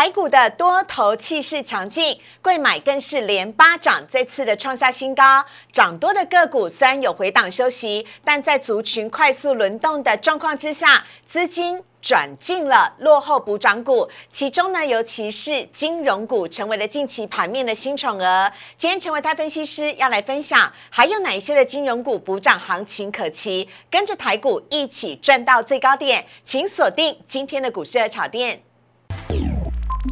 [0.00, 5.44] 台股的多头气势强劲，贵买更是连八涨，再次的创下新高。
[5.70, 18.50] 涨多的个股虽然有回档休息，但在族群快速轮动的状况之下，资金转进了落后补涨股，其中呢，尤其是金融股成为了近期盘面的新宠儿。
[18.78, 23.68] 今天成为他分析师要来分享，还有哪一些的金融股补涨行情可期？
[23.90, 28.62] 跟着台股一起赚到最高点，请锁定今天的股市的炒店。
[30.00, 30.06] 股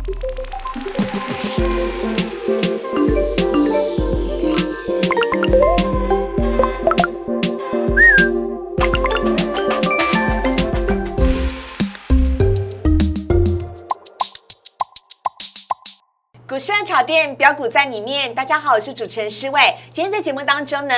[16.58, 19.74] 市的炒店标股在里面，大家好，我是主持人施伟。
[19.90, 20.94] 今天在节目当中呢，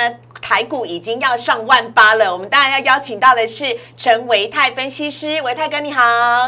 [0.51, 3.65] 台股已经要上万八了，我们当然要邀请到的是
[3.97, 6.03] 陈维泰分析师，维泰哥你好，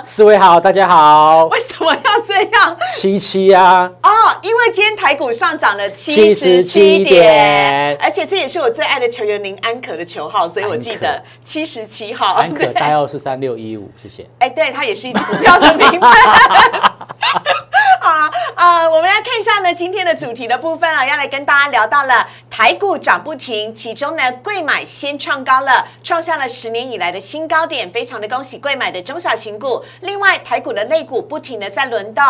[0.04, 1.44] 四位好，大家好。
[1.44, 2.76] 为什么要这样？
[2.96, 3.88] 七七啊！
[4.02, 4.10] 哦，
[4.42, 12.34] 因为今天台股上涨了七十七点，而且这也是我最爱的球员林安可的球号，所以我记得七十七号。
[12.34, 14.26] 安可代号是三六一五，谢谢。
[14.40, 16.06] 哎，对，它也是一只股票的名字。
[18.04, 29.84] 好，呃，我们来看一下呢，今天的主题的部分啊，要来跟大家聊到了台股涨不停，其中呢，贵买先创高了，创下了十年以来的新高点，非常的恭喜贵买的中小型股。
[30.00, 32.24] 另外，台股的类股不停的在轮动。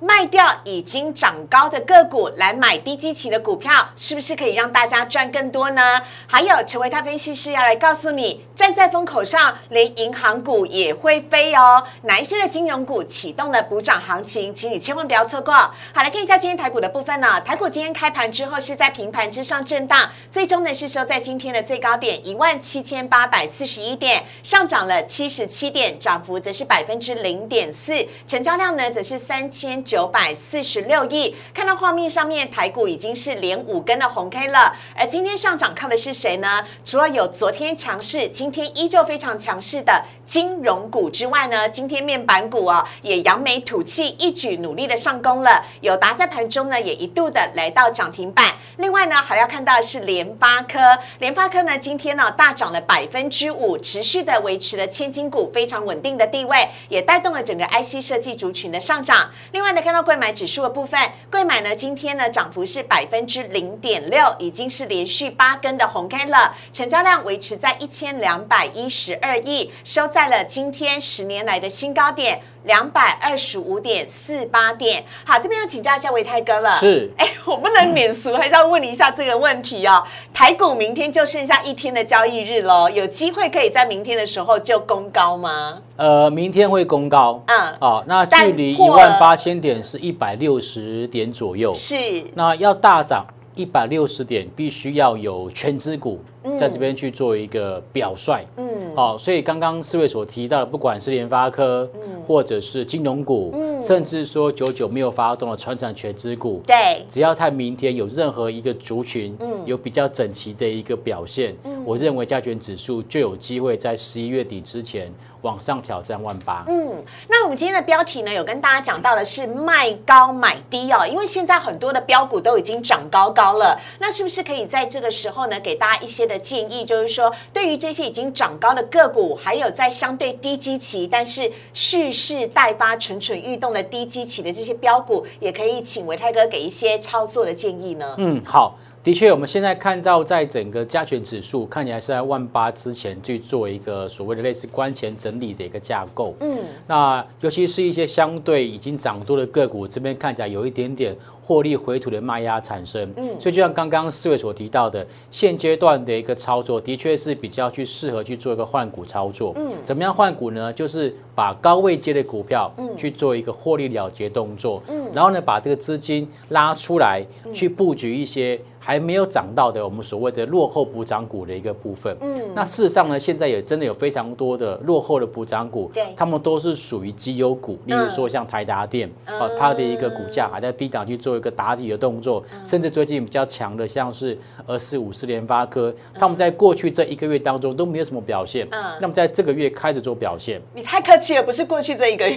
[0.00, 6.00] 卖掉已经涨高的个股，来买低基期的股票，是不是可以让大家赚更多呢？
[6.26, 11.84] 还有，成为他分析师要来告诉你，站在风口上，连银行股也会飞哦。
[12.04, 15.52] 哪一些的金融股启动了补涨行情，请你千万不要错过。
[15.52, 17.38] 好，来看一下今天台股的部分呢。
[17.42, 27.92] 台股今天开盘之后是在平盘之上震荡，最终呢是收在今天的最高点一万七千八百四十一点，上涨了七十七点，涨幅则是百分之零点四，
[28.26, 29.84] 成交量呢则是三千。
[29.90, 34.76] 九百四十六亿，看到画面上面，台股已经是连五根的红 K 了。
[34.94, 36.64] 而今天上涨靠的是谁呢？
[36.84, 45.64] 除了有昨天强势，今天依旧非常强势的金融股之外呢，今天面板股哦也扬眉吐气，一举努力的上攻了。
[45.80, 48.46] 友达在盘中呢也一度的来到涨停板。
[48.76, 50.78] 另外呢还要看到是联发科，
[51.18, 59.28] 联发科呢今天呢大涨了百分之五，持续的维持了千金股非常稳定的地位，也带动了整个 IC 设计族群的上涨。
[59.50, 59.80] 另外呢。
[59.80, 72.40] 看到贵买指数的部分，贵买呢今天呢涨幅是百分之零点六，已经是连续八根的红 K 了，成交量维持在一千两百一十二亿，收在了今天十年来的新高点。
[72.64, 76.72] 两百二十五点四八点，好，这边要请教一下维泰哥了。
[76.72, 80.04] 是，哎，我不能免俗，还是要问你一下这个问题哦。
[80.34, 85.80] 台股明天就剩下一天的交易日喽，有机会可以在明天的时候就攻高吗？
[85.96, 87.42] 呃，明天会攻高。
[87.46, 91.72] 嗯，哦，那距离一万八千点是一百六十点左右。
[91.72, 91.96] 是，
[92.34, 96.22] 那要大涨一百六十点，必须要有全资股。
[96.58, 115.12] 在这边去做一个表率，嗯，好，所以刚刚四位所提到的，不管是联发科，嗯，或者是金融股，嗯，甚至说九九没有发动的传产全资股，对，只要它明天有任何一个族群，嗯，有比较整齐的一个表现，嗯，我认为加权指数就有机会在十一月底之前
[115.42, 116.64] 往上挑战万八。
[116.68, 126.30] 嗯，那我们今天的标题呢，有跟大家讲到的是卖高买低哦，因为现在很多的标股都已经涨高高了，那是不是可以在这个时候呢，给大家一些。
[126.30, 138.14] 的建议就是说，对于这些已经涨高的个股，还有在相对低基期但是蓄势待发、蠢蠢欲动的低基期的这些标股，也可以请维泰哥给一些操作的建议呢。
[138.18, 146.34] 嗯，好，的确，我们现在看到在整个加权指数看起来是在万八之前去做一个所谓的类似关前整理的一个架构。
[146.40, 151.16] 嗯，那尤其是一些相对已经涨多的个股，这边看起来有一点点。
[151.42, 159.52] 获利回吐的卖压产生，嗯，所以就像刚刚四位所提到的，现阶段的一个操作，的确是比较去适合去做一个换股操作。
[159.56, 160.72] 嗯，怎么样换股呢？
[160.72, 167.20] 就是把高位接的股票，嗯，去做一个获利了结动作，嗯，然后呢，把这个资金拉出来，
[167.52, 168.60] 去布局一些。
[168.90, 172.12] 还没有涨到的，我们所谓的落后补涨股的一个部分。
[172.22, 177.78] 嗯，那事实上呢，现在也真的有非常多的落后的补涨股，对，他们都是属于绩优股。
[177.86, 188.66] 例如说像台达电，啊，它的一个股价还在低档去做一个打底的动作，甚至最近比较强的像是二四五四联发科，他们在过去这一个月当中都没有什么表现。
[188.72, 190.60] 嗯，那么在这个月开始做表现。
[190.74, 192.36] 你太客气了，不是过去这一个月，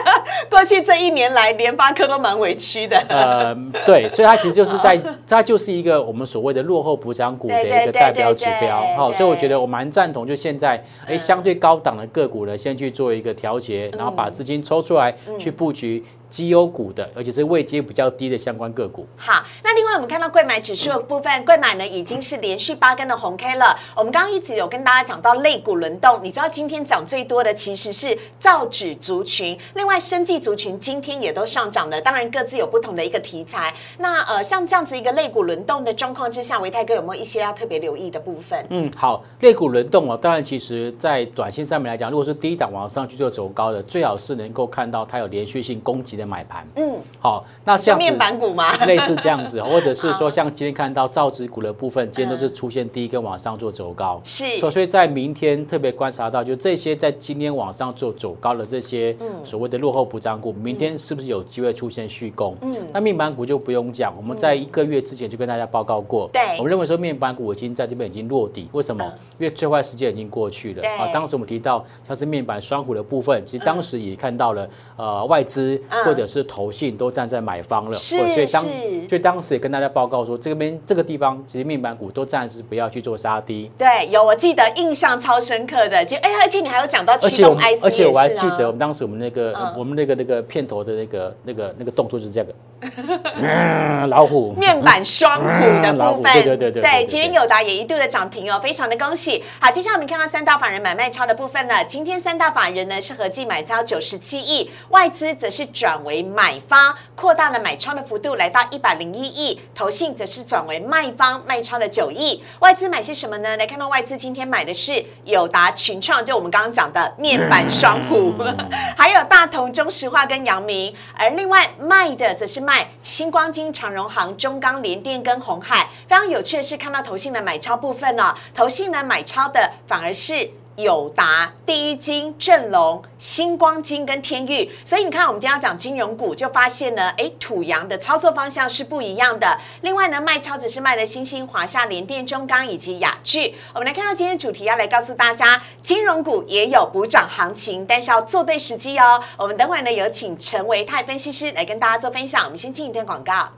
[0.48, 2.96] 过去这一年来联发科都蛮委屈的。
[3.10, 3.54] 呃，
[3.84, 4.98] 对，所以它其实就是在，
[5.28, 5.89] 它就是一个。
[5.90, 16.04] 个我们所谓的落后补涨股的一个代表指标，好，所以我觉得我蛮赞同，就现在哎相对高档的个股呢，先去做一个调节，然后把资金抽出来去布局。
[16.30, 19.06] 绩优股的，而且是位阶比较低的相关个股。
[19.16, 23.76] 好，那另外我们看到贵买指数的部分，贵买呢已经是连续八根的红 K 了。
[23.96, 33.74] 我们刚刚一直有跟大家讲到类股轮动，你知道今天涨最多的其实是造纸族群，另外生技族群今天也都上涨了，当然各自有不同的一个题材。
[33.98, 38.64] 那呃，像这样子一个类股轮动的状况之下，维泰哥有没有一些要特别留意的部分？
[38.70, 46.66] 嗯，好，类股轮动哦，当然其实在短线上面来讲，如果是第一档往上去就走高的，最好是能够看到它有连续性攻击的买盘。
[46.76, 48.72] 嗯，好，那这样子面板股吗？
[48.86, 54.20] 类似这样子， 或者是说像今天看到造纸股的部分，今天都是出现第一根往上做走高。
[54.24, 62.56] 是，所以在明天特别观察到，就这些在今天往上做走高的这些所谓的落后补涨股，明天是不是有机会出现续攻？
[62.62, 69.04] 嗯，那面板股就不用讲，我们在一个月之前就跟大家报告过，对，我们认为说面板股已经在这边已经落底，为什么？
[69.38, 70.86] 因为最坏时间已经过去了。
[70.98, 78.62] 啊，当时我们提到像是面板双虎的部分，其实当时也看到了，呃，外资或者是投信都站在买方了，是，所以当
[79.08, 83.70] 所以当时也跟大家报告说，这边这个地方其实面板股都暂时不要去做杀低。
[83.78, 92.52] 对，有我记得印象超深刻的，就哎，而且你还有讲到驱动 IC，而且我还记得我们当时我们那个我们那个那个片头的那个那个那个动作是这个。
[94.08, 99.44] 老虎面板双虎的部分，对对对对，对，今天友达也一度的涨停哦，非常的恭喜。
[99.58, 101.84] 好，接下来我们看到三大法人买卖超的部分了。
[101.84, 112.40] 今天三大法人呢是合计买超九十七亿，外资则是转为买方，扩大了买超的幅度来到一百零一亿，投信则是转为卖方，卖超了九亿。
[112.60, 113.56] 外资买些什么呢？
[113.56, 118.32] 来看到外资今天买的是友达、群创，就我们刚刚讲的面板双虎，
[118.96, 122.60] 还有大同、中石化跟阳明，而另外卖的则是。
[122.60, 128.36] 卖星光金、长荣行、中钢、联电跟红海，非常有趣的是看到投信的买超部分呢。
[128.54, 130.50] 投信呢买超的反而是
[130.82, 134.70] 友达、第一金、正隆、星光金跟天域。
[134.84, 139.58] 所以你看，我们今天要讲金融股，就发现呢，哎，土洋的操作方向是不一样的。
[139.82, 143.54] 另外呢，卖超只是卖了新兴、华夏、联电、中钢以及雅聚。
[143.74, 149.22] 我们来看到今天主题要来告诉大家，金融股也有补涨行情，但是要做对时机哦。
[149.36, 152.44] 我们等会呢有请陈维泰分析师来跟大家做分享。
[152.44, 153.48] 我们先进一段广告，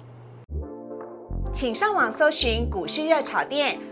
[1.53, 3.79] 请上网搜寻股市热炒店。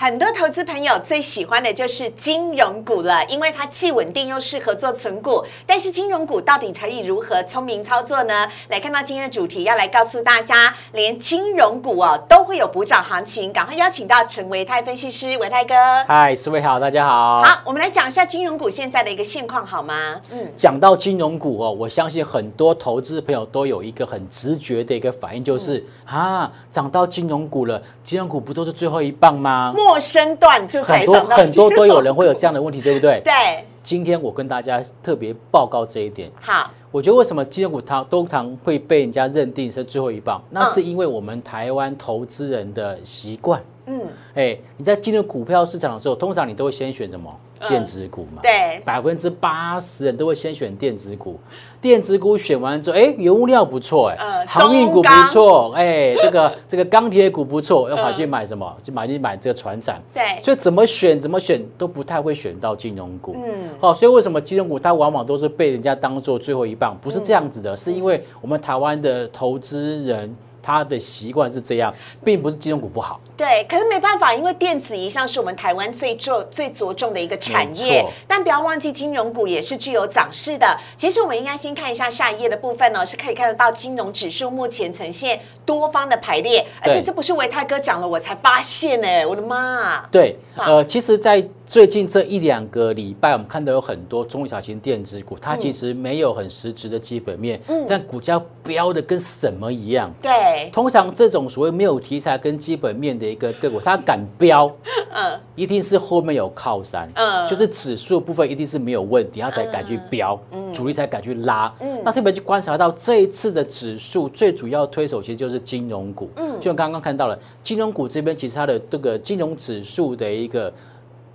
[0.00, 5.44] 很多投资朋友最喜欢的就是金融股了，因为它既稳定又适合做存股。
[5.66, 8.46] 但是金融股到底可以如何聪明操作呢？
[8.68, 13.52] 来看到今天的主题，要来告诉大家，连金融股哦都会有补涨行情。
[13.52, 15.74] 赶快邀请到陈维泰分析师，维泰哥。
[16.06, 17.42] 嗨，四位好，大家好。
[17.42, 20.20] 好，我们来讲一下金融股现在的一个现况，好吗？
[20.30, 29.74] 嗯，讲到金融股哦，我相信很多投资朋友都有一个很直觉的一个反应，就是啊，涨到金融股了，金融股不都是最后一棒吗？
[29.88, 33.20] 陌生段就很多很多都有人会有这样的问题，对不对？
[33.24, 33.64] 对。
[33.82, 36.30] 今天我跟大家特别报告这一点。
[36.38, 40.42] 好，我觉得为什么金融股它通常会被人家认定是最后一棒？
[40.50, 43.62] 那是因为我们台湾投资人的习惯。
[43.86, 43.98] 嗯。
[44.34, 47.34] 哎，你在进入股票市场的时候，通常你都会先选什么？
[47.66, 48.42] 电子股嘛。
[48.42, 48.80] 对。
[48.84, 51.40] 百分之八十人都会先选电子股。
[51.80, 58.76] 电子股选完之后，哎，原物料不错，哎，航运股不错，哎，这个 这个钢铁股不错，要跑去买什么？
[58.82, 60.02] 就买去买这个船产。
[60.12, 63.36] 对，所以怎么选怎么选都不太会选到金融股。
[63.36, 66.98] 嗯，好，所以为什么金融股它往往都是被人家当做最后一棒？
[67.00, 70.34] 不是这样子的，是因为我们台湾的投资人。
[70.60, 73.18] 他的习惯是这样，并不是金融股不好。
[73.38, 78.04] 对，可是没办法，因为电子一向是我们台湾最重、最着重的一个产业。
[78.26, 80.76] 但不要忘记，金融股也是具有涨势的。
[80.96, 90.04] 其实我们应该先看一下下一页的部分呢，是可以看得到金融指数目前呈现多方的排列，而且这不是维泰哥讲了我才发现呢，我的妈！
[90.10, 100.12] 对，呃，其实，在最近这一两个礼拜，我们看到有很多中小型电子股，它其实没有很实质的基本面，嗯但股价飙的跟什么一样？
[100.20, 100.68] 对。
[100.72, 104.70] 通常这种所谓没有题材跟基本面的一个个股，它敢飙，
[105.12, 120.72] 嗯，一定是后面有靠山，嗯，就是指数部分一定是没有问题，它才敢去飙，嗯，主力才敢去拉，嗯，那特别去观察到这一次的指数最主要推手其实就是金融股，嗯，就刚刚看到了金融股这边，其实它的这个金融指数的一个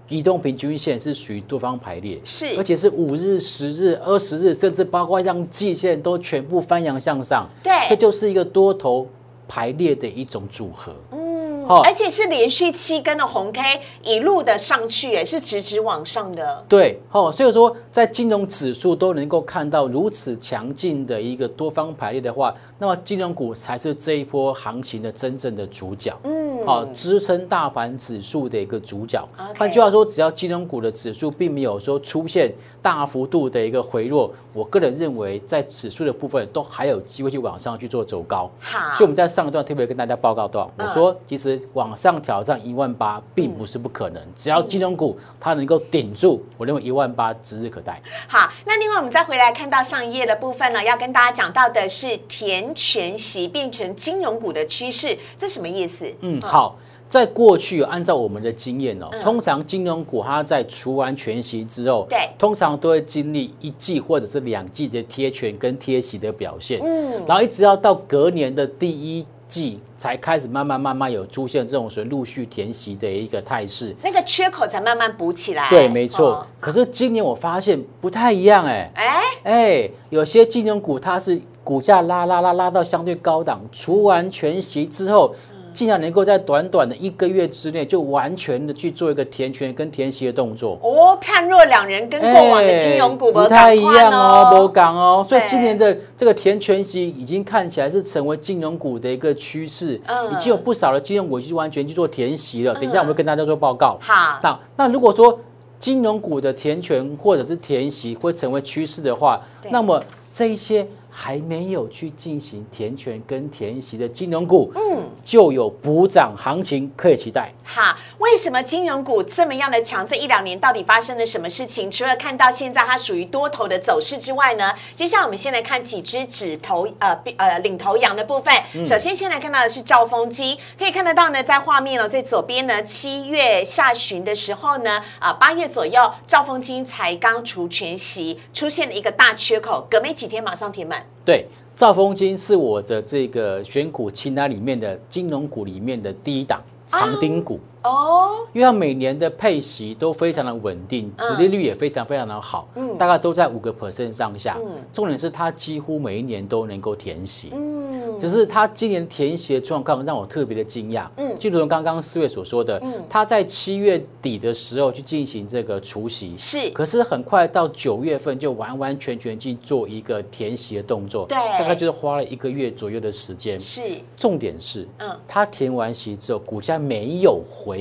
[0.09, 9.07] 移动平均线是属于多方排列，是，而且是五日、十日、二十日，甚至包括像季线都全部翻扬向上，对，这就是一个多头。
[9.45, 11.32] 排列的一种组合，嗯，
[11.67, 13.62] 嗯，而且是连续七根的红 K
[14.03, 16.63] 一路的上去，也是直直往上的。
[16.67, 26.13] 对，哦，所以说在金融指数都能够看到如此强劲的一个多方排列的话，那么金融股才是这一波行情的真正的主角。
[26.24, 29.27] 嗯，好，支撑大盘指数的一个主角。
[29.58, 32.53] 换句话说，只要金融股的指数并没有说出现。
[32.83, 38.51] 大幅度的一个回落，我个人认为在指数的部分都还有机会去往上去做走高。
[38.59, 48.01] 好，所以我们在上一段特别跟大家报告到，我说其实往上挑战一万八并不是不可能，只要金融股它能够顶住，我认为一万八指日可待。
[48.27, 56.05] 好，那另外我们再回来看到上一页的部分呢，要跟大家讲到的是填全息变成金融股的趋势，这什么意思？
[56.19, 56.77] 嗯，好。
[57.13, 75.70] 在过去，按照我们的经验哦，通常金融股它在除完全息之后，对，通常都会经历一季或者是两季的贴权跟贴息的表现，嗯，然后一直要到隔年的第一季才开始慢慢慢慢有出现这种属于陆续填息的一个态势，那个缺口才慢慢补起来。
[75.70, 76.43] 对，没错。
[76.60, 79.22] 可是今年我发现不太一样，哎，哎？
[79.43, 85.36] 哎，有些金融股它是股价拉拉拉拉到相对高档，除完全息之后。
[85.74, 90.80] 竟然能够在短短的一个月之内，就完全的去做一个填权跟填息的动作。
[90.82, 99.96] 哦，判若两人，跟过往的金融股不太一样哦，不港哦，所以今年的这个填权息已经看起来是成为金融股的一个趋势，
[100.32, 102.74] 已经有不少的金融股去完全去做填息了。
[102.75, 103.98] 等一下我们会跟大家做报告。
[104.00, 105.39] 好，那那如果说
[105.80, 110.01] 金融股的填权或者是填息会成为趋势的话，那么
[110.32, 110.88] 这一些。
[111.15, 117.53] 还没有去进行填权跟填息的金融股，嗯，就有补涨行情可以期待。
[117.63, 120.08] 好，为什么金融股这么样的强？
[120.08, 121.92] 这一两年到底发生了什么事情？
[121.92, 124.74] 除了看到现在它属于多头的走势之外呢？
[124.96, 128.53] 接下来我们先来看几只指头呃呃领头羊的部分。
[128.86, 141.06] 首先先来看到的是兆丰金，可以看得到呢，在画面哦，最左边呢，七月下旬的时候呢，啊八月左右，兆丰金才刚除全息，出现了一个大缺口，隔没几天马上填满。
[141.25, 157.83] 对，兆丰金是我的这个选股清单里面的金融股里面的第一档长丁股哦，因为它每年的配息都非常的稳定，殖利率也非常非常的好，嗯，大概都在五个 percent 上下，嗯，重点是它几乎每一年都能够填息，嗯。
[158.19, 173.81] 只是它今年填息的状况让我特别的惊讶，嗯，就如同刚刚四月所说的，嗯，它在七月底的时候去进行这个除息，是，可是很快到九月份就完完全全去做一个填息的动作，对，大概就是花了一个月左右的时间，是，
[174.15, 177.73] 重点是，嗯，它填完息之后，股价没有回。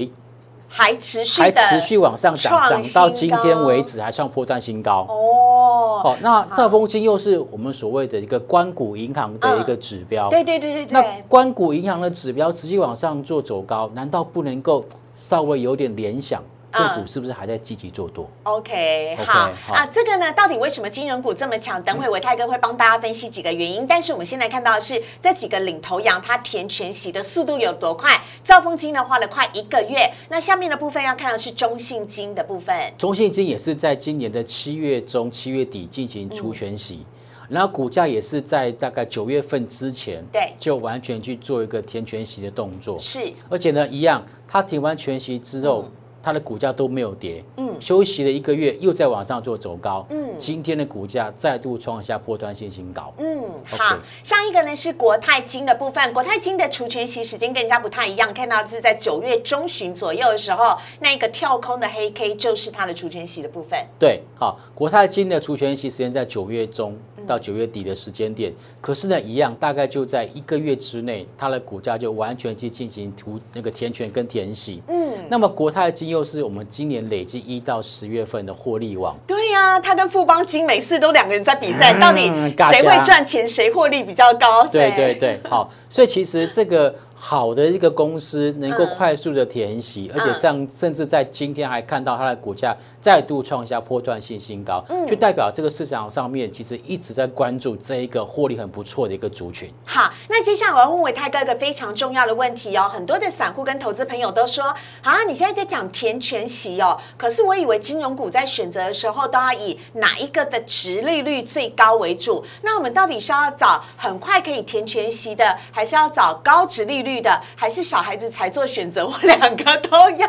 [0.68, 6.00] 还持续还持续往上涨，涨到今天为止还创破绽新高哦。
[6.02, 10.92] 好，那兆丰金又是我们所谓的一个关谷银行的一个指标，对对对对对。
[10.92, 14.84] 那关谷银行的指标持续往上做走高，难道不能够
[15.18, 16.42] 稍微有点联想？
[16.72, 21.82] 政府是不是还在积极做多？OK，好啊，这个呢，到底为什么金融股这么强？
[21.82, 23.86] 等会伟泰哥会帮大家分析几个原因。
[23.86, 28.18] 但是我们现在看到的是这几个领头羊，它填全息的速度有多快？
[28.42, 29.98] 兆丰金呢花了快一个月。
[30.30, 32.74] 那下面的部分要看的是中信金的部分。
[32.96, 37.04] 中信金也是在今年的七月中、七月底进行除全息，
[37.48, 42.98] 然后股价也是在大概九月份之前，对，就完全去做一个填全息的动作。
[42.98, 45.84] 是，而且呢，一样，它填完全息之后。
[46.22, 76.12] 它的股价都没有跌，嗯，休息了一个月，又在往上做走高，嗯，今天的股价再度创下破端性新高，嗯，好，上一个呢是国泰金的部分，国泰金的除权息时间跟人家不太一样，看到是在九月中旬左右的时候，那一个跳空的黑 K 就是它的除权息的部分，对，好，国泰金的除权息时间在九月中到九月底的时间点，可是呢，一样，大概就在一个月之内，它的股价就完全去进行涂那个填权跟填息，嗯，那么国泰金。
[76.12, 79.16] 又是我们今年累计一到十月份的获利王。
[79.26, 82.30] 对呀，它跟富邦金每次都两个人在比赛，到底
[82.70, 84.66] 谁会赚钱，谁获利比较高？
[84.66, 86.94] 对对对，好，所以其实这个。
[87.24, 99.70] 好的一个公司能够快速的填息，而且像甚至在今天还看到它的股价再度创下波段性新高，嗯就代表这个市场上面其实一直在关注这一个获利很不错的一个族群。
[99.84, 117.22] 好，那接下来我要问伟泰哥一个非常重要的问题哦，很多的散户跟投资朋友都说，啊，你现在在讲填全息哦，可是我以为金融股在选择的时候都要以哪一个的值利率最高为主，那我们到底是要找很快可以填全息的，还是要找高值利率？
[117.22, 120.28] 的还是小孩子才做选择，我两个都要，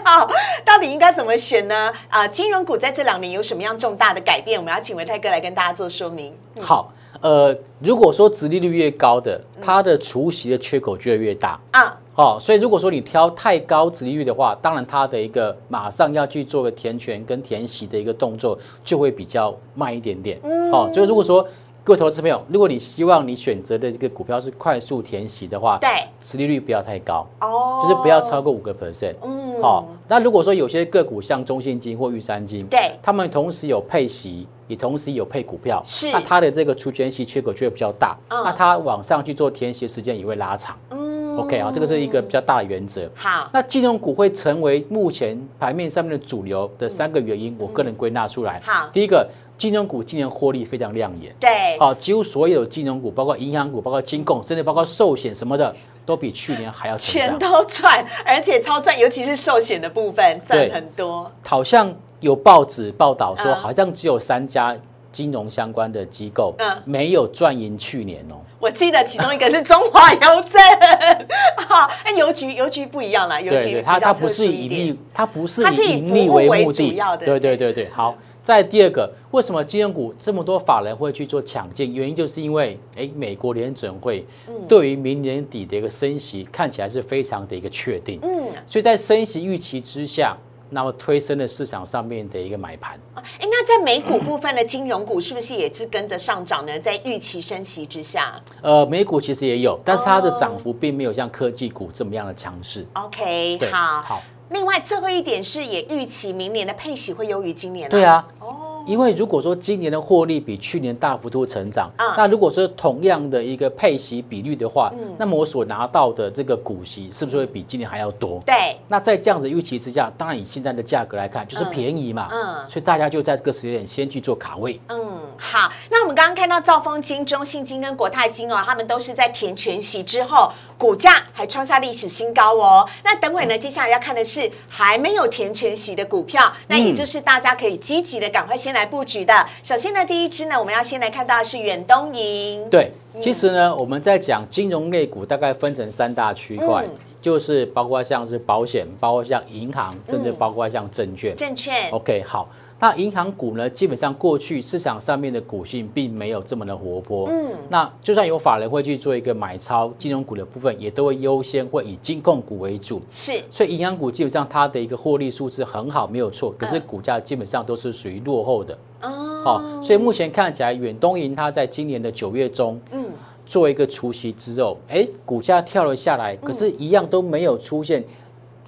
[0.63, 1.91] 到底应该怎么选呢？
[2.09, 4.59] 啊，金融股在这两年有什么样重大的改变？
[4.59, 6.33] 我们要请维泰哥来跟大家做说明。
[6.59, 11.99] 好，呃，如果说殖利率越高的，它的除息的缺口就会越大啊。
[12.15, 20.39] 哦，所以如果说你挑太高殖利率的话，当然它的一个马上要去做个填权跟填息的一个动作，就会比较慢一点点。
[20.43, 21.47] 嗯，哦，所以如果说
[21.85, 25.89] 各位投资朋友，如果你希望你选择的这个股票是快速填息的话，对，
[26.23, 29.15] 殖利率不要太高，哦，就是不要超过五个 percent。
[29.21, 40.77] 嗯，好，那如果说有些个股像中信金或玉山金，对他们同时有配息，也同时有配股票，是那它的这个除权息缺口就会比较大，嗯那它往上去做填息的时间也会拉长。
[40.89, 43.09] 嗯 OK 啊，这个是一个比较大的原则。
[43.15, 48.61] 好，那金融股会成为目前盘面上面的主流的三个原因，我个人归纳出来。
[48.63, 51.33] 好第一个，金融股今年获利非常亮眼。
[51.39, 55.73] 对，好，几乎所有金融股，包括银行股、包括金控，甚至包括寿险什么的，
[56.05, 57.39] 都比去年还要成全。
[57.39, 61.31] 都赚，而且超赚，尤其是寿险的部分赚很多。
[61.45, 64.75] 好像有报纸报道说，嗯好像只有三家
[65.11, 68.35] 金融相关的机构嗯没有赚赢去年哦。
[68.59, 70.59] 我记得其中一个是中华邮政，
[71.67, 78.15] 好，哎，邮局邮局不一样啦，邮局它它不是以盈利点，，它不是以以盈利为为目的对对对对，好。
[78.43, 81.95] 再第二个，为什么金融股这么多法人会去做抢进？
[81.95, 90.35] 原因就是因为，哎，美国联准会嗯对于明年底的一个升息看起来是非常的一个确定，嗯，所以在升息预期之下，
[90.69, 92.99] 那么推升了市场上面的一个买盘。
[93.15, 96.77] 哎，那在美股部分的金融股是不是也是跟着上涨呢？
[96.79, 102.85] 在预期升息之下呃，美股其实也有，但是它的哦涨幅并没有像科技股这么样的强势。
[102.93, 104.01] ，OK，好。
[104.01, 104.23] 好，
[104.53, 107.89] 另外，最后一点是也预期明年的配息会优于今年。
[107.89, 115.15] 对，啊，哦，因为如果说今年的获利比去年大幅度成长，嗯那如果说同样的一个配息比率的话，嗯。
[115.17, 118.39] 那么我所拿到的这个股息是不是会比今年还要多？
[118.45, 121.71] 对，那在这样的预期之下，当然以现在的价格来看，就是嗯。
[121.71, 122.69] 便宜嘛，嗯。
[122.69, 124.79] 所以大家就在这个时间点先去做卡位。
[124.89, 130.51] 嗯，好，那我们刚刚看到兆丰金、中信金跟国泰金哦，他们都是在填全息之后，
[130.83, 132.85] 股价还创下历史新高哦。
[133.05, 139.47] 那等会呢，接下来要看的是还没有填全息的股票，那也就是大家可以积极的赶快先来布局的。
[139.63, 151.33] 首先呢，第一支呢，我们要先来看到的是远东银，对，其实呢，我们在讲金融类股，大概分成三大区块，嗯就是包括像是保险，包括像银行，甚至包括像证券。
[151.37, 152.49] 证券，OK，好，
[152.83, 157.29] 那银行股呢，基本上过去市场上面的股性并没有这么的活泼。
[157.29, 163.01] 嗯那就算有法人会去做一个买超金融股的部分，也都会优先会以金控股为主。
[163.09, 168.77] 是所以银行股基本上它的一个获利数字很好，没有错，可是股价基本上都是属于落后的。
[169.01, 169.09] 哦，
[169.45, 173.05] 哦，所以目前看起来，远东银它在今年的九月中，嗯，
[173.45, 178.03] 做一个除夕之后，哎，股价跳了下来，可是一样都没有出现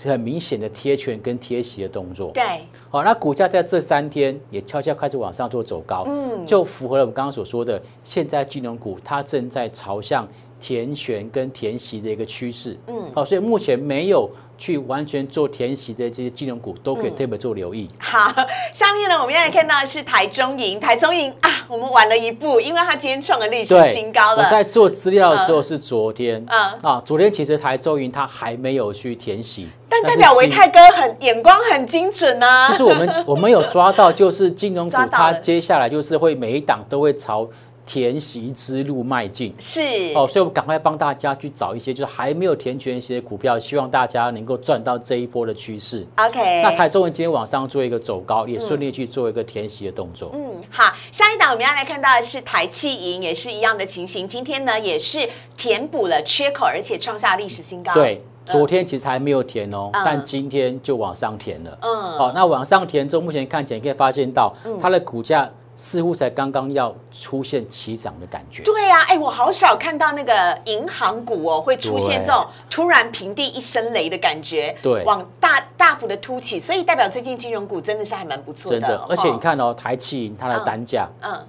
[0.05, 2.31] 很明显的贴权跟贴息的动作。
[2.33, 2.61] 对，
[2.95, 6.45] 好，那股价在这三天也悄悄开始往上做走高，嗯。
[6.45, 10.25] 就符合了我们刚刚所说的，现在金融股它正在朝向
[10.65, 12.75] 填权跟填息的一个趋势。
[12.87, 17.87] 嗯，好，所以目前没有去完全做填息的这些金融股，都可以特别做留意。
[17.99, 18.33] 好，
[18.73, 24.43] 下面呢，我们要来看到的是台中银，台中银啊，我们晚了一步，因为它今天创了历史，新高了。
[24.43, 37.47] 我在做资料的时候是昨天，嗯啊，昨天其实台中银它还没有去填息，但代表维泰哥很眼光很精准啊，就是我们我们有抓到，就是金融股它接下来就是会每一档都会朝
[37.85, 39.53] 填息之路迈进。
[39.59, 39.79] 是
[40.15, 46.05] 哦，所以我们赶快帮大家去找一些就是还没有填全息的股票，希望大家能够赚到这一波的趋势。
[46.17, 46.61] OK。
[46.63, 50.31] 那台中文今天往上做一个走高，也顺利去做一个填息的动作。
[50.33, 54.27] 嗯，好，下一档我们要来看到的是台气银，也是一样的情形。
[54.27, 57.93] 今天呢，也是填补了缺口，而且创下历史新高。
[57.93, 61.77] 对，昨天其实还没有填哦，嗯但今天就往上填了。
[61.81, 68.63] 嗯好，那往上填之后，目前看起来可以发现到它的股价似乎才刚刚要出现起涨的感觉。
[68.63, 75.03] 对啊，哎，我好少看到那个银行股哦，会出现这种突然平地一声雷的感觉，对。
[75.03, 81.45] 往大大幅的凸起，所以代表最近金融股真的是还蛮不错的，真的，而且你哦，看哦，台气银它的单价嗯，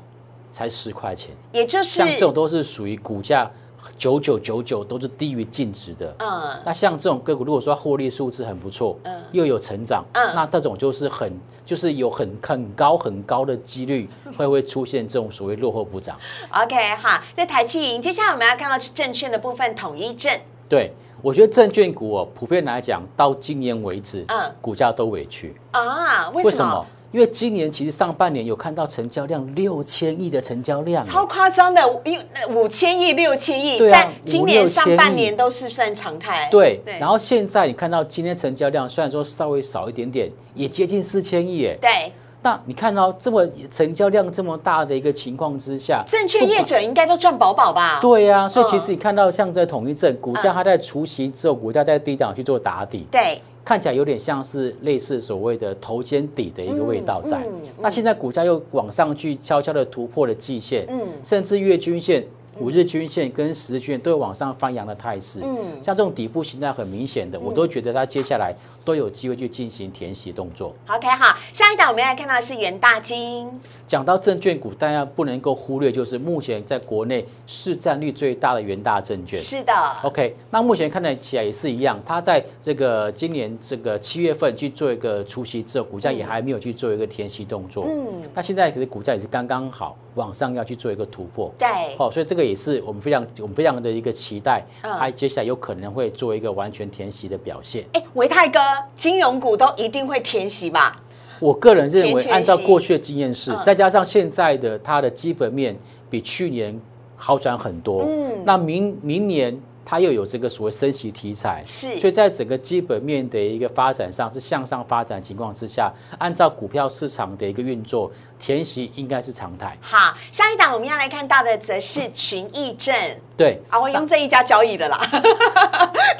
[0.50, 3.50] 才十块钱，也就是像这种都是属于股价
[3.98, 6.14] 九九九九都是低于净值的。
[6.18, 11.32] 嗯，那像这种个股，如果说它获利数字很不错，嗯又有成长，嗯那这种就是很
[11.64, 16.16] 就是有很很高很高的几率会会出现这种所谓落后补涨。
[16.50, 20.32] OK，好，那台气银，接下来我们要看到是证券的部分，统一证，
[20.68, 25.54] 对，我觉得证券股哦，普遍来讲，到今年为止，嗯股价都委屈。
[25.72, 26.86] 啊，为什么？？
[27.12, 36.48] 因为今年其实上半年有看到成交量六千亿的成交量，超夸张的，因五千亿、六千亿，在今年上半年都是算常态。
[36.50, 36.98] 对，对。
[36.98, 41.78] 然后现在你看到今天成交量虽然说稍微少一点点，也接近四千亿耶。
[41.80, 47.98] 对，那你看到这么成交量这么大的一个情况之下，证券业者应该都赚饱饱吧？
[48.00, 50.54] 对呀、所以其嗯实你看到像在统一证股价，嗯。
[50.54, 57.44] 它在除息之后，股价在低档去做打底，对，看起来有点像是类似所谓的头肩底的一个味道在。
[57.80, 62.24] 那现在股价又往上去悄悄的突破了季线，嗯甚至月均线、
[62.60, 65.40] 五日均线跟十日均线都有往上翻扬的态势。
[65.42, 70.72] 嗯像这种底部形态很明显的，我都觉得它接下来都有机会去进行填息动作。
[70.88, 73.48] ，OK，好，下一档我们要来看到的是元大金，
[73.86, 79.38] 讲到证券股，大家不能够忽略，就是目前在国内市占率最大的元大证券。
[79.38, 79.72] 是的
[80.02, 87.86] ，OK，那目前看得起来也是一样，它在这个今年这个七月份去做一个除息之后，股价也还没有去做一个填息动作。
[87.88, 91.52] 嗯，那现在其实股价也是刚刚好往上要去做一个突破。
[91.56, 91.68] 对，
[91.98, 97.84] 哦，所以这个也是我们非常我们非常的一个期待，嗯它接下来有可能会做一个完全填息的表现。
[97.92, 98.58] 哎，维泰哥，
[98.96, 100.96] 金融股都一定会填息吧？
[101.40, 105.76] 我个人认为，按照过去的经验是嗯，再加上现在的它的基本面
[106.08, 106.78] 比去年
[107.16, 119.78] 好转很多，嗯那明明年它又有这个所谓升息题材，是所以在整个基本面的一个发展上是向上发展情况之下，按照股票市场的一个运作，填息应该是常态。
[119.80, 122.92] 好，下一档我们要来看到的则是群益证
[123.36, 125.00] 对，啊，我用这一家交易的啦。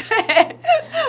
[0.09, 0.57] 对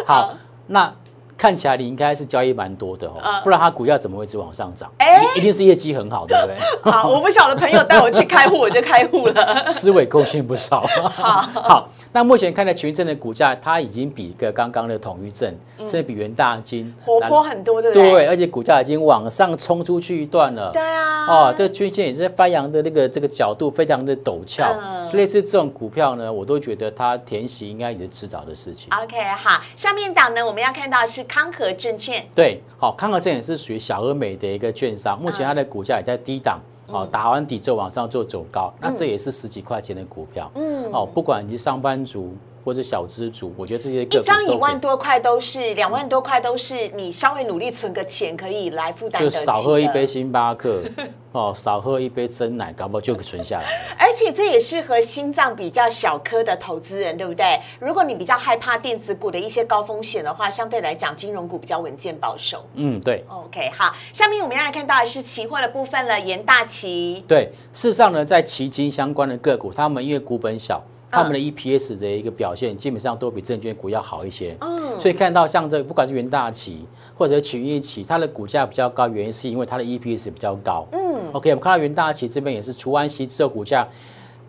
[0.07, 0.91] 好，那
[1.38, 4.91] 看起来你应该是交易蛮多的哦，嗯不然它股价怎么会一直往上涨？
[4.97, 6.58] 哎一定是业绩很好，对不对？
[6.91, 9.63] 好，我不晓得朋友带我去开户，我就开户了。
[9.67, 10.82] 思维贡献不少。
[10.88, 18.12] 好， 那目前看到群益证的股价，它已经比一个刚刚的统一证，甚至比元大金活泼很多，对不对？
[18.12, 20.71] 对，而且股价已经往上冲出去一段了。
[20.73, 21.27] 对啊。
[21.27, 28.89] 哦，这均线也是翻扬的那个这个角度非常的陡峭，嗯所以类似这种股票呢，我都觉得它填息应该也是迟早的事情。
[28.99, 36.60] OK，好，下面档呢，我们要看到是康和证券，对，好，康和证也是属于小而美的一个券商，目前它的股价也在低档。
[36.89, 40.50] 哦，打完底之后往上做走高，那这也是十几块钱的股票。
[40.56, 42.34] 嗯，哦，不管你是上班族
[42.67, 50.84] 或者小资族，我觉得这些个一张一万多块都是，两万多块都是你稍微努力存个钱可以来负担就少喝一杯星巴克，
[51.32, 53.63] 哦，少喝一杯真奶，搞不好就可以存下来。
[53.97, 57.58] 而且这也适合心脏比较小颗的投资人，对不对？
[57.80, 62.67] 如果你比较害怕电子股的一些高风险的话，相对来讲，金融股比较稳健保守。
[62.73, 67.23] 嗯，对 OK，好，下面我们要来看到的是期货的部分了，严大期。
[67.30, 67.49] 对。
[67.71, 74.55] 事实上呢，在期金相关的个股，他们因为股本小，他嗯们的 EPS 的一个表现基本上都比证券股要好一些。
[74.61, 76.85] 嗯，所以看到像这不管是元大旗
[77.17, 80.85] 或者群益旗，它的股价比较高，原因是因为它的 EPS 比较高。
[80.91, 83.87] 嗯，OK，我们看到元大旗这边也是除完息之后，股价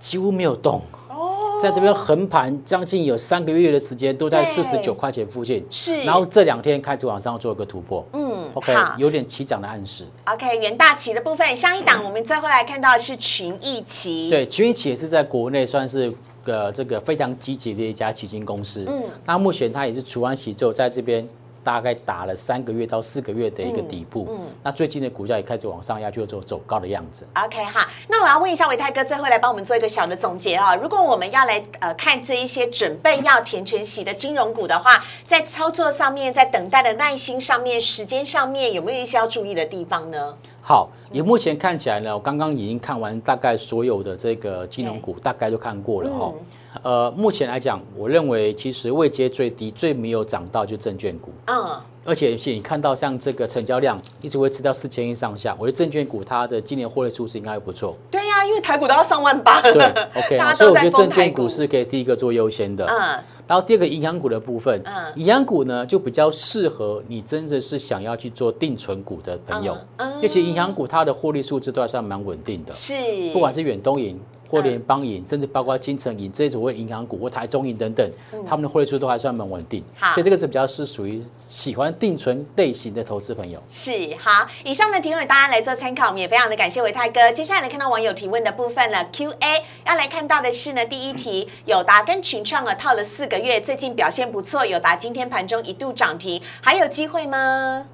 [0.01, 0.81] 几乎没有动。
[1.09, 5.65] 哦，在这边横盘将近有三个月的时间，都在四十九块钱附近。
[5.71, 8.05] 是，然后这两天开始往上做一个突破。
[8.13, 10.05] 嗯 OK，有点起涨的暗示。
[10.25, 16.13] ，OK，元大旗的部分，上一档我们最后来看到的是群益旗。，对，群益旗也是在国内算是
[16.53, 18.85] 呃这个非常积极的一家基金公司。
[18.89, 21.27] 嗯嗯，那目前它也是除完息之后，在这边
[21.63, 24.27] 大概打了三个月到四个月的一个底部。
[24.31, 27.27] 嗯嗯，那最近的股价也开始往上压，就走走高的样子。
[27.35, 30.75] OK 哈，那我要问一下维泰哥，最后来帮我们做一个小的总结啊。
[30.77, 40.35] 如果我们要来呃看这一些准备要填全息的金融股的话，在操作上面，在等待的耐心上面、时间上面，有没有一些要注意的地方呢？
[40.69, 46.35] 好，以目前看起来呢，我刚刚已经看完大概所有的这个金融股，大概都看过了哈。
[46.83, 51.31] 呃，目前来讲，我认为其实未接最低、最没有涨到就证券股。
[51.47, 57.97] 嗯，而且且你看到像这个成交量一直维持到四千亿上下，我觉得证券股它的今年获利数字应该还不错。
[58.11, 59.83] 对呀、因为台股都要上万八了，对
[60.23, 62.85] ，OK， 大家所以我觉得证券股是可以第一个做优先的。
[62.85, 72.95] 嗯然后第二个银行股的部分嗯，银行股呢就比较适合你真的是想要去做定存股的朋友，嗯因为其实银行股它的获利数字都还算蛮稳定的，是，
[73.33, 74.21] 不管是远东银。
[74.49, 78.11] 或嗯联邦银，甚至包括金城银这些所谓银行股或台中银等等，
[78.47, 83.63] 他们的获利数字都还算蛮稳定，嗯好所以这个是比较是属于喜欢定存类型的投资朋友。
[83.69, 87.31] 是好，以上呢提供给大家来做参考，我们也非常的感谢维泰哥。
[87.33, 97.87] 接下来呢看到网友提问的部分了，Q&A 要来看到的是呢第一题，友达跟群创啊套了四个月，最近表现不错，友达今天盘中一度涨停，还有机会吗？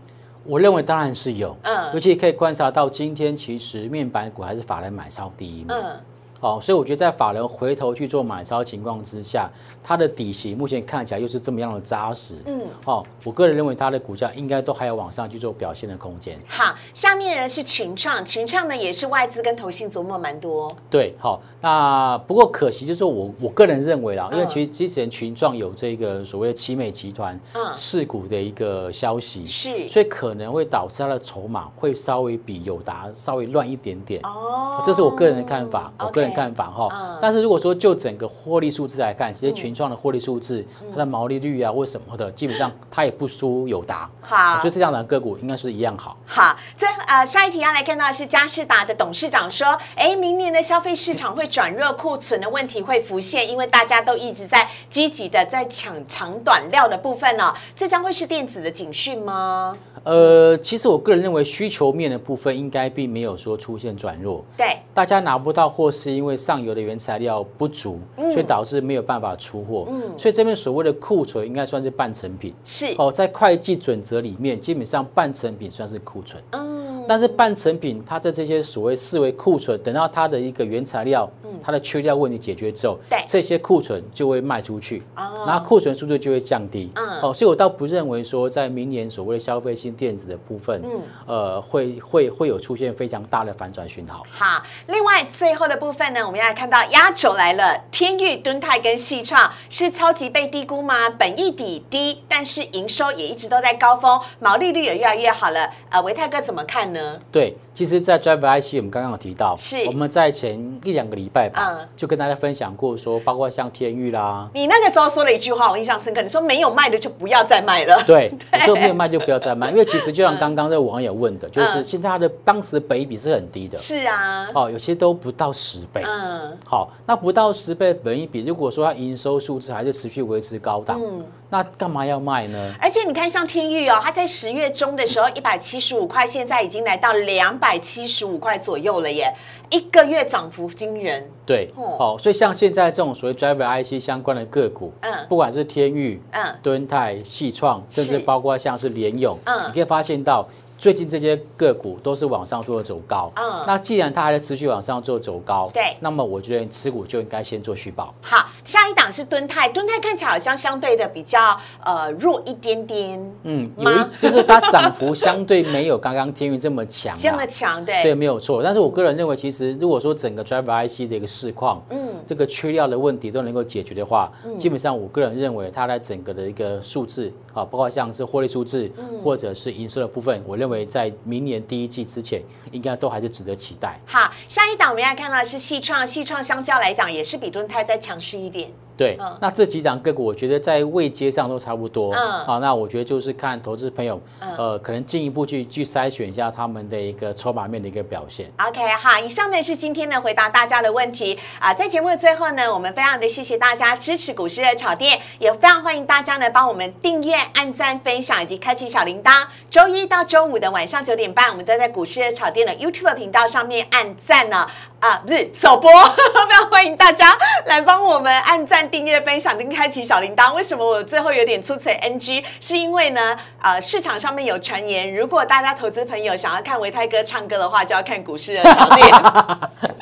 [0.46, 5.68] 我认为当然是有，嗯尤其可以观察到今天其实面板股还是法人买超第一名。
[5.68, 5.98] 嗯，
[6.44, 9.48] 哦，所以我觉得在法人回头去做买超情况之下，
[9.82, 16.38] 它的底型目前看起来又是这么样的扎实，嗯，哦，我个人认为它的股价应该都还有往上去做表现的空间。
[16.46, 20.70] 好，下面呢是群创，群创呢也是外资跟投信琢磨蛮多。
[20.90, 34.20] 对，好，那不过可惜就是我我个人认为啦，因为嗯其实之前群创有这个所谓的奇美集团嗯事股的一个消息，是所以可能会导致它的筹码会稍微比友达稍微乱一点点。
[34.24, 37.18] 哦这是我个人的看法，我个人看法哈嗯。
[37.22, 44.10] 但是如果说就整个获利数字来看，其实群创的获利数字，它的毛利率啊或什么的，基本上它也不输友达。
[44.20, 46.16] 好所以这样的个股应该是一样好。
[46.26, 59.76] 好，这呃下一题要来看到的是嘉士达的董事长说，哎，明年的消费市场会转弱，库存的问题会浮现，因为大家都一直在积极的在抢长短料的部分哦，这将会是电子的警讯吗？
[60.02, 64.44] 呃，其实我个人认为需求面的部分应该并没有说出现转弱。
[64.56, 69.86] 对，大家拿不到货，是因为上游的原材料不足，所以导致没有办法出货。
[70.16, 72.52] 所以这边所谓的库存应该算是半成品。
[72.64, 76.42] 是，哦，在会计准则里面，基本上半成品算是库存。
[76.50, 81.28] 嗯，但是半成品，它的这些所谓视为库存，等到它的一个原材料，
[81.62, 86.90] 它的缺料问题解决之后，对这些库存就会卖出去，哦然后库存速度就会降低。
[86.96, 94.22] 嗯哦，所以我倒不认为说在明年所谓的消费性电子的部分，嗯呃，会会会有出现非常大的反转讯号。
[94.30, 101.10] 好，另外最后的部分呢，我们要来看到压轴来了，天域、敦泰跟细创是超级被低估吗？
[101.10, 105.70] 本益比低，但是营收也一直都在高峰，毛利率也越来越好了。
[105.90, 106.93] 呃，维泰哥怎么看呢？
[107.32, 109.84] 对，其实，在 Driver IC 我们刚刚有提到，是。
[109.86, 111.88] 我们在前一两个礼拜吧，嗯。
[111.96, 118.00] 就跟大家分享过说，包括像天域啦，你那个时候说了一句话，我印象深刻，你说没有卖的就不要再卖了。
[118.06, 121.84] 对， 你说没有卖就不要再卖，因为其实就像刚刚这个网友问的，就是嗯。
[121.84, 126.02] 现在它的当时的本益比是很低的，是啊，哦，有些都不到十倍。
[126.06, 131.24] 嗯，好，那不到十倍的本一比，如果说它营收数字还是持续维持高档，嗯。
[131.50, 132.74] 那干嘛要卖呢？
[132.80, 139.34] 而且你看，像天域哦，它在十月中的时候一百七十五块，现在已经来到两百七十五块左右了耶，
[139.70, 141.26] 一个月涨幅惊人。
[141.46, 141.96] 对，哦。
[141.98, 145.10] 哦，所以像现在这种所谓 Driver IC 相关的个股，嗯。
[145.30, 149.68] 不管是天域、嗯，敦泰、细创，甚至包括像是联勇，嗯。
[149.68, 150.46] 你可以发现到
[150.76, 153.32] 最近这些个股都是往上做走高。
[153.36, 153.64] 嗯。
[153.66, 155.96] 那既然它还在持续往上做走高，对。
[156.00, 158.12] 那么我觉得持股就应该先做续报。
[158.20, 168.62] 好，下一档是敦泰，敦泰看起来好像相对的比较呃弱一点点，嗯，有一就是它涨幅相对没有刚刚天宇这么强、啊， 这么强，对，对，没有错。
[168.62, 179.04] 但是我个人认为，其实如果说整个 Driver IC 的一个市况，嗯，这个缺料的问题都能够解决的话，基本上我个人认为它在整个的一个数字啊，包括像是获利数字，嗯。
[179.24, 183.98] 或者是营收的部分，我认为在明年第一季之前，应该都还是值得期待。
[184.04, 188.70] 好，下一档我们要看到的是细创，细创相较来讲也是比敦泰再强势一点。
[188.96, 192.14] 对，嗯那这几档个股，我觉得在位阶上都差不多。
[192.14, 194.20] 嗯好，那我觉得就是看投资朋友，
[194.56, 198.50] 呃，可能进一步去去筛选一下他们的一个筹码面的一个表现。
[198.58, 201.74] OK，好，以上呢是今天呢回答大家的问题啊。
[201.74, 209.44] 在节目的最后呢，我们非常的谢谢大家支持股市的炒店，也非常欢迎大家呢帮我们订阅、按赞、分享以及开启小铃铛。
[209.70, 214.66] 周一到周五的晚上九点半，我们都在股市的炒店的 YouTube 频道上面按赞呢。
[215.00, 215.90] 啊，不是首播，
[216.48, 220.54] 非常欢迎大家来帮我们按赞、订阅、分享跟开启小铃铛。
[220.54, 222.44] 为什么我最后有点出嘴 NG？
[222.60, 229.08] 是因为呢，呃，市场上面有传言，如果大家投资朋友想要看维泰哥唱歌的话，就要看股市的炒店。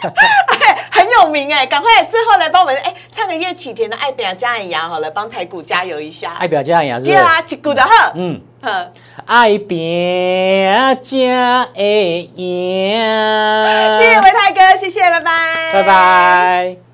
[0.02, 6.34] 哎很有名哎，赶快最后来帮我们哎唱个叶启田的《爱表加眼牙》好了，帮台股加油一下。
[6.38, 7.12] 爱表加呀，是不是？
[7.12, 8.12] 对啊，一股的好。
[8.14, 8.40] 嗯。
[8.64, 8.92] 嗯，
[9.26, 12.92] 爱拼才会赢。
[13.98, 15.32] 谢谢维泰哥，谢谢，拜拜，
[15.72, 15.82] 拜。
[15.82, 16.91] 拜。